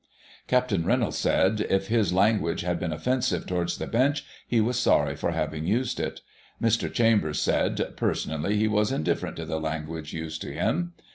[0.47, 0.71] Capt.
[0.71, 5.29] Reynolds said, if his language had been offensive towards the bench, he was sorry for
[5.29, 6.21] having used it
[6.59, 6.91] Mr.
[6.91, 10.93] Chambers said, personally, he was indifferent to the language used to him.